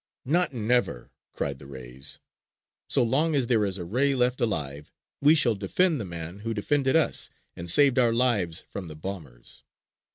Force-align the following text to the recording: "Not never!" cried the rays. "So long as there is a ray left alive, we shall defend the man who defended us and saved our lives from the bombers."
"Not 0.25 0.51
never!" 0.51 1.11
cried 1.31 1.59
the 1.59 1.67
rays. 1.67 2.17
"So 2.89 3.03
long 3.03 3.35
as 3.35 3.45
there 3.45 3.63
is 3.63 3.77
a 3.77 3.85
ray 3.85 4.15
left 4.15 4.41
alive, 4.41 4.91
we 5.21 5.35
shall 5.35 5.53
defend 5.53 6.01
the 6.01 6.05
man 6.05 6.39
who 6.39 6.55
defended 6.55 6.95
us 6.95 7.29
and 7.55 7.69
saved 7.69 7.99
our 7.99 8.11
lives 8.11 8.65
from 8.67 8.87
the 8.87 8.95
bombers." 8.95 9.63